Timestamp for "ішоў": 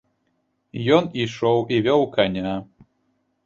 1.25-1.59